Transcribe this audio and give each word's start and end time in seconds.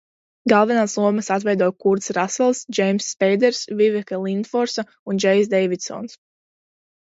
Galvenās 0.51 0.95
lomas 1.03 1.29
atveido 1.35 1.67
Kurts 1.85 2.15
Rasels, 2.19 2.63
Džeimss 2.79 3.11
Speiders, 3.17 3.61
Viveka 3.83 4.21
Lindforsa 4.27 4.89
un 5.15 5.23
Džejs 5.27 5.55
Deividsons. 5.57 6.21